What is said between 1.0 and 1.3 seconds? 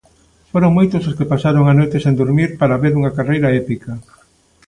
os que